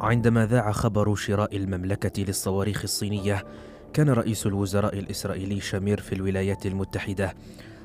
[0.00, 3.44] عندما ذاع خبر شراء المملكة للصواريخ الصينية
[3.92, 7.34] كان رئيس الوزراء الإسرائيلي شامير في الولايات المتحدة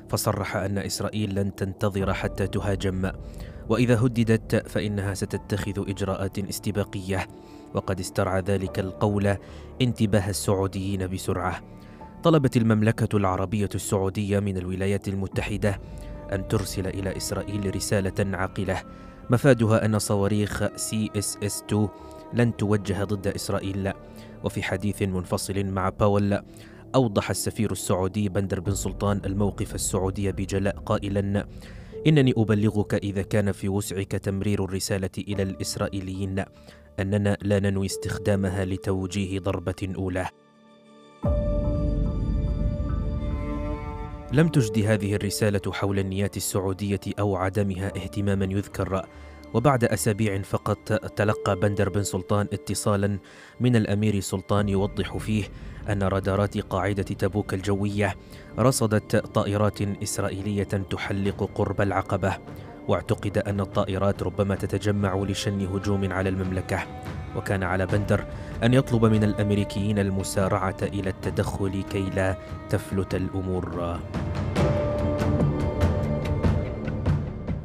[0.08, 3.10] فصرح أن إسرائيل لن تنتظر حتى تهاجم.
[3.68, 7.26] وإذا هددت فإنها ستتخذ إجراءات استباقية.
[7.74, 9.36] وقد استرعى ذلك القول
[9.82, 11.60] انتباه السعوديين بسرعة.
[12.22, 15.80] طلبت المملكة العربية السعودية من الولايات المتحدة
[16.32, 18.82] أن ترسل إلى إسرائيل رسالة عاقلة
[19.30, 21.88] مفادها أن صواريخ CSS 2
[22.34, 23.92] لن توجه ضد إسرائيل.
[24.44, 26.42] وفي حديث منفصل مع باول
[26.94, 31.46] أوضح السفير السعودي بندر بن سلطان الموقف السعودي بجلاء قائلا
[32.06, 36.44] إنني أبلغك إذا كان في وسعك تمرير الرسالة إلى الإسرائيليين
[37.00, 40.28] أننا لا ننوي استخدامها لتوجيه ضربة أولى.
[44.34, 49.06] لم تجد هذه الرسالة حول النيات السعودية أو عدمها اهتماما يذكر.
[49.54, 53.18] وبعد أسابيع فقط تلقى بندر بن سلطان اتصالا
[53.60, 55.44] من الأمير سلطان يوضح فيه
[55.88, 58.14] أن رادارات قاعدة تبوك الجوية
[58.58, 62.38] رصدت طائرات إسرائيلية تحلق قرب العقبة
[62.88, 66.86] واعتقد أن الطائرات ربما تتجمع لشن هجوم على المملكة.
[67.36, 68.26] وكان على بندر
[68.62, 72.36] أن يطلب من الأمريكيين المسارعة إلى التدخل كي لا
[72.70, 73.98] تفلت الأمور.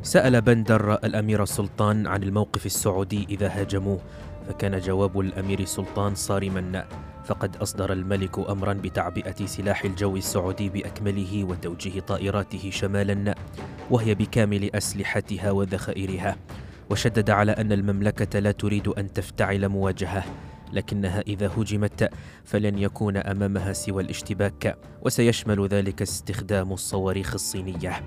[0.09, 3.99] سأل بندر الأمير السلطان عن الموقف السعودي إذا هاجموه
[4.47, 6.85] فكان جواب الأمير سلطان صارما
[7.25, 13.35] فقد أصدر الملك أمرا بتعبئة سلاح الجو السعودي بأكمله وتوجيه طائراته شمالا
[13.89, 16.38] وهي بكامل أسلحتها وذخائرها
[16.89, 20.23] وشدد على أن المملكة لا تريد أن تفتعل مواجهة
[20.73, 22.09] لكنها إذا هجمت
[22.44, 28.03] فلن يكون أمامها سوى الاشتباك وسيشمل ذلك استخدام الصواريخ الصينية.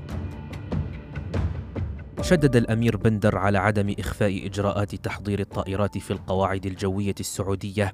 [2.23, 7.92] شدد الأمير بندر على عدم إخفاء إجراءات تحضير الطائرات في القواعد الجوية السعودية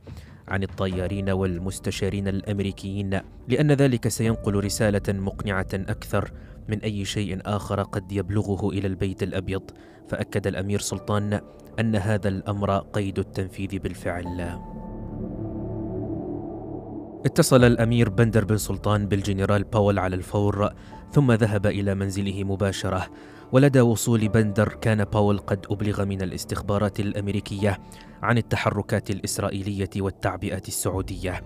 [0.48, 6.32] عن الطيارين والمستشارين الأمريكيين لأن ذلك سينقل رسالة مقنعة أكثر
[6.68, 9.62] من أي شيء آخر قد يبلغه إلى البيت الأبيض.
[10.08, 11.40] فأكد الأمير سلطان
[11.80, 14.58] أن هذا الأمر قيد التنفيذ بالفعل.
[17.26, 20.70] اتصل الأمير بندر بن سلطان بالجنرال باول على الفور
[21.12, 23.06] ثم ذهب إلى منزله مباشرة.
[23.52, 27.78] ولدى وصول بندر كان باول قد أبلغ من الاستخبارات الأمريكية
[28.22, 31.42] عن التحركات الإسرائيلية والتعبئة السعودية.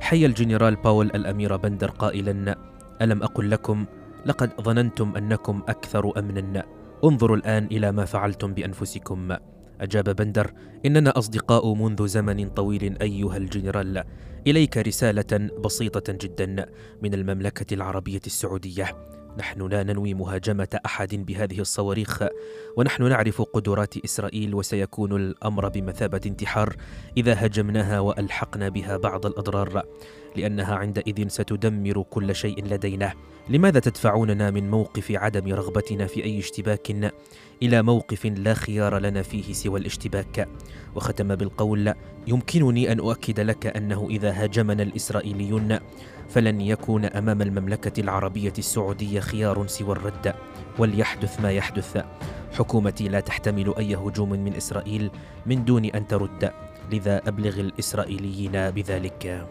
[0.00, 2.56] حي الجنرال باول الأمير بندر قائلا
[3.02, 3.86] ألم أقل لكم؟
[4.26, 6.64] لقد ظننتم أنكم أكثر أمنا.
[7.04, 9.36] انظروا الآن إلى ما فعلتم بأنفسكم.
[9.80, 10.52] أجاب بندر.
[10.86, 14.04] إننا أصدقاء منذ زمن طويل أيها الجنرال.
[14.46, 16.66] إليك رسالة بسيطة جدا
[17.02, 18.96] من المملكة العربية السعودية.
[19.38, 22.22] نحن لا ننوي مهاجمة أحد بهذه الصواريخ
[22.76, 26.76] ونحن نعرف قدرات إسرائيل وسيكون الأمر بمثابة انتحار
[27.16, 29.82] إذا هجمناها وألحقنا بها بعض الأضرار.
[30.36, 33.12] لأنها عندئذ ستدمر كل شيء لدينا.
[33.48, 37.12] لماذا تدفعوننا من موقف عدم رغبتنا في أي اشتباك؟
[37.62, 40.48] إلى موقف لا خيار لنا فيه سوى الاشتباك.
[40.94, 41.94] وختم بالقول
[42.26, 45.78] يمكنني أن أؤكد لك أنه إذا هاجمنا الإسرائيليون
[46.28, 50.34] فلن يكون أمام المملكة العربية السعودية خيار سوى الرد.
[50.78, 52.04] وليحدث ما يحدث.
[52.52, 55.10] حكومتي لا تحتمل أي هجوم من إسرائيل
[55.46, 56.52] من دون أن ترد.
[56.92, 59.46] لذا أبلغ الإسرائيليين بذلك.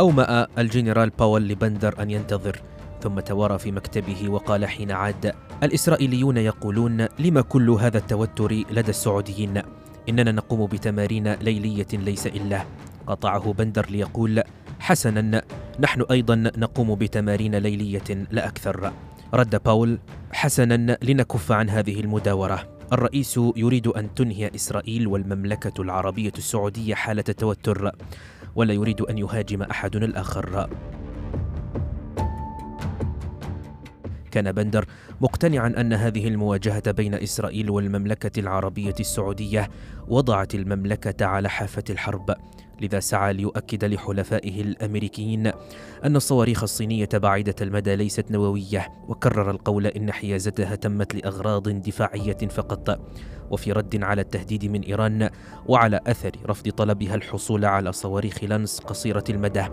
[0.00, 2.62] أومأ الجنرال باول لبندر أن ينتظر
[3.02, 5.32] ثم توارى في مكتبه وقال حين عاد
[5.62, 9.62] الإسرائيليون يقولون لما كل هذا التوتر لدى السعوديين؟
[10.08, 12.64] إننا نقوم بتمارين ليلية ليس إلا.
[13.06, 14.42] قطعه بندر ليقول
[14.78, 15.42] حسنا
[15.80, 18.92] نحن أيضا نقوم بتمارين ليلية لا أكثر.
[19.34, 19.98] رد باول
[20.32, 22.68] حسنا لنكف عن هذه المداورة.
[22.92, 27.92] الرئيس يريد أن تنهي إسرائيل والمملكة العربية السعودية حالة توتر
[28.58, 30.70] ولا يريد أن يهاجم أحد الآخر.
[34.30, 34.84] كان بندر
[35.20, 39.68] مقتنعا أن هذه المواجهة بين إسرائيل والمملكة العربية السعودية
[40.08, 42.34] وضعت المملكة على حافة الحرب.
[42.80, 45.46] لذا سعى ليؤكد لحلفائه الأمريكيين
[46.04, 53.00] أن الصواريخ الصينية بعيده المدى ليست نووية وكرر القول إن حيازتها تمت لأغراض دفاعية فقط.
[53.50, 55.30] وفي رد على التهديد من إيران
[55.66, 59.66] وعلى أثر رفض طلبها الحصول على صواريخ لانس قصيرة المدى.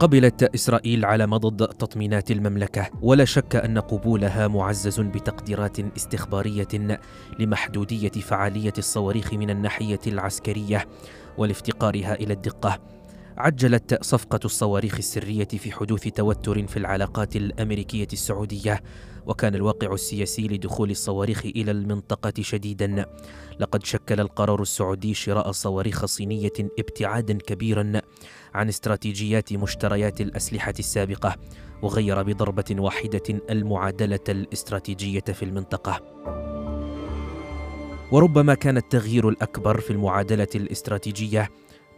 [0.00, 6.98] قبلت إسرائيل على مضض تطمينات المملكة ولا شك أن قبولها معزز بتقديرات استخبارية
[7.38, 10.88] لمحدودية فعالية الصواريخ من الناحية العسكرية
[11.38, 12.99] ولافتقارها إلى الدقة.
[13.36, 18.82] عجلت صفقة الصواريخ السرية في حدوث توتر في العلاقات الأمريكية السعودية
[19.26, 23.06] وكان الواقع السياسي لدخول الصواريخ إلى المنطقة شديدا.
[23.60, 28.00] لقد شكل القرار السعودي شراء صواريخ صينية ابتعادا كبيرا
[28.54, 31.36] عن استراتيجيات مشتريات الأسلحة السابقة
[31.82, 36.00] وغير بضربة واحدة المعادلة الاستراتيجية في المنطقة.
[38.12, 41.48] وربما كان التغيير الأكبر في المعادلة الاستراتيجية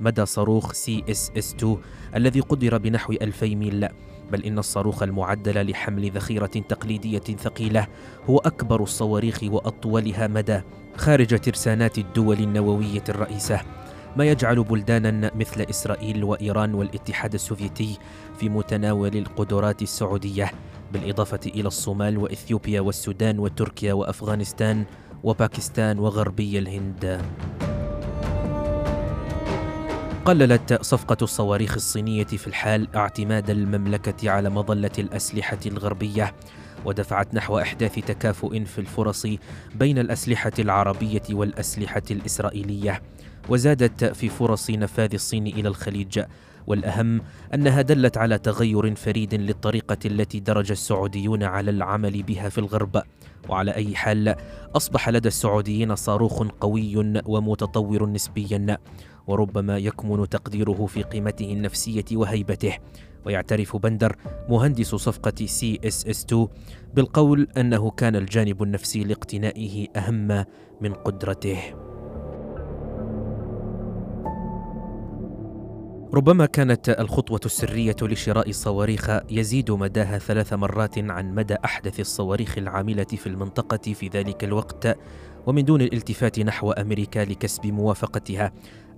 [0.03, 1.77] مدى صاروخ CSS 2
[2.17, 3.89] الذي قدر بنحو 2000 ميل.
[4.33, 7.87] بل إن الصاروخ المعدل لحمل ذخيرة تقليدية ثقيلة
[8.31, 10.61] هو أكبر الصواريخ وأطولها مدى
[10.97, 13.61] خارج ترسانات الدول النووية الرئيسة.
[14.17, 17.99] ما يجعل بلدانا مثل إسرائيل وإيران والاتحاد السوفيتي
[18.39, 20.51] في متناول القدرات السعودية
[20.93, 24.85] بالإضافة إلى الصومال وإثيوبيا والسودان وتركيا وأفغانستان
[25.23, 27.23] وباكستان وغربي الهند.
[30.25, 36.35] قللت صفقة الصواريخ الصينية في الحال اعتماد المملكة على مظلة الأسلحة الغربية.
[36.85, 39.27] ودفعت نحو إحداث تكافؤ في الفرص
[39.75, 43.03] بين الأسلحة العربية والأسلحة الإسرائيلية
[43.49, 46.23] وزادت في فرص نفاذ الصين إلى الخليج.
[46.67, 47.21] والأهم
[47.55, 53.03] أنها دلت على تغير فريد للطريقة التي درج السعوديون على العمل بها في الغرب.
[53.49, 54.35] وعلى أي حال
[54.77, 56.97] أصبح لدى السعوديين صاروخ قوي
[57.27, 58.79] ومتطور نسبيا
[59.27, 62.79] وربما يكمن تقديره في قيمته النفسية وهيبته.
[63.27, 64.17] ويعترف بندر
[64.49, 66.49] مهندس صفقة CSS 2
[66.95, 70.45] بالقول أنه كان الجانب النفسي لاقتنائه أهم
[70.81, 71.59] من قدرته.
[76.15, 83.05] ربما كانت الخطوة السرية لشراء صواريخ يزيد مداها ثلاث مرات عن مدى أحدث الصواريخ العاملة
[83.05, 84.99] في المنطقة في ذلك الوقت
[85.47, 88.53] ومن دون الالتفات نحو أمريكا لكسب موافقتها.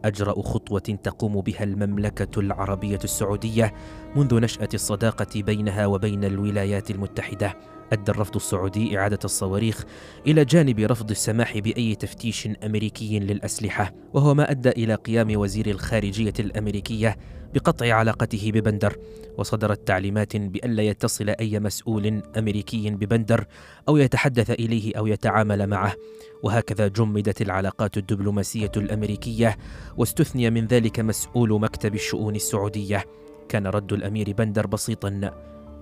[0.04, 3.74] أجرأ خطوة تقوم بها المملكة العربية السعودية
[4.16, 7.73] منذ نشأة الصداقة بينها وبين الولايات المتحدة.
[7.94, 9.84] أدى الرفض السعودي إعادة الصواريخ
[10.26, 16.32] إلى جانب رفض السماح بأي تفتيش أمريكي للأسلحة وهو ما أدى إلى قيام وزير الخارجية
[16.38, 17.16] الأمريكية
[17.54, 18.96] بقطع علاقته ببندر.
[19.38, 23.44] وصدرت تعليمات بألا يتصل أي مسؤول أمريكي ببندر
[23.88, 25.94] أو يتحدث إليه أو يتعامل معه.
[26.42, 29.56] وهكذا جمدت العلاقات الدبلوماسية الأمريكية
[29.96, 33.04] واستثني من ذلك مسؤول مكتب الشؤون السعودية.
[33.48, 35.30] كان رد الأمير بندر بسيطا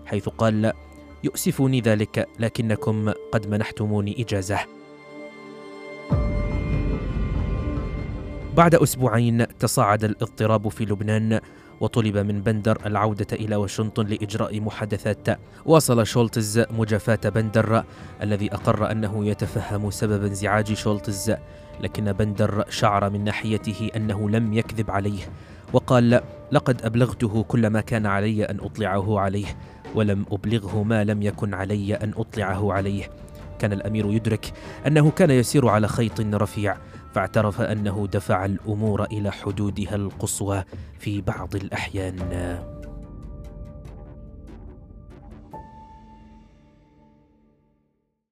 [0.07, 0.73] حيث قال
[1.25, 4.59] يؤسفني ذلك لكنكم قد منحتموني إجازة.
[8.57, 11.41] بعد أسبوعين تصاعد الاضطراب في لبنان
[11.81, 15.29] وطلب من بندر العودة إلى واشنطن لإجراء محادثات.
[15.67, 17.85] واصل شولتز مجافاة بندر
[18.23, 21.35] الذي أقر أنه يتفهم سبب انزعاج شولتز
[21.81, 25.23] لكن بندر شعر من ناحيته أنه لم يكذب عليه
[25.73, 26.21] وقال
[26.53, 29.47] لقد أبلغته كل ما كان علي أن أطلعه عليه
[29.95, 33.11] ولم أبلغه ما لم يكن علي أن أطلعه عليه.
[33.59, 34.53] كان الأمير يدرك
[34.87, 36.77] أنه كان يسير على خيط رفيع
[37.15, 40.65] فاعترف أنه دفع الأمور إلى حدودها القصوى
[40.99, 42.72] في بعض الأحيان.